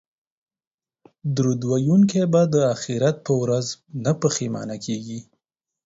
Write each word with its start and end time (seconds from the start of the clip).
درود 1.35 1.61
ویونکی 1.69 2.21
به 2.33 2.41
د 2.53 2.55
اخرت 2.73 3.15
په 3.25 3.33
ورځ 3.41 3.65
نه 4.03 4.11
پښیمانه 4.21 4.75
کیږي 4.85 5.19